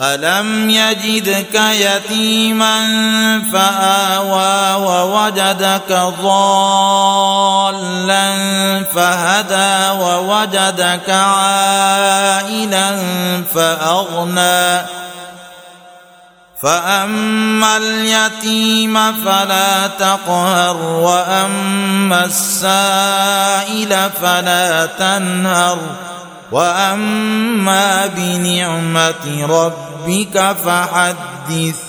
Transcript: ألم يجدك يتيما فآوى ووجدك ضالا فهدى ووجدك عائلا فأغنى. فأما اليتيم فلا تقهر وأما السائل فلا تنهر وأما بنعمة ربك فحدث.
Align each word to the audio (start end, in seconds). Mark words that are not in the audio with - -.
ألم 0.00 0.70
يجدك 0.70 1.54
يتيما 1.54 2.78
فآوى 3.52 4.74
ووجدك 4.86 5.92
ضالا 6.22 7.48
فهدى 8.94 9.90
ووجدك 10.02 11.10
عائلا 11.10 12.96
فأغنى. 13.54 14.82
فأما 16.62 17.76
اليتيم 17.76 19.12
فلا 19.12 19.86
تقهر 19.86 20.76
وأما 20.76 22.24
السائل 22.24 24.10
فلا 24.22 24.86
تنهر 24.86 25.78
وأما 26.52 28.06
بنعمة 28.06 29.46
ربك 30.08 30.56
فحدث. 30.64 31.87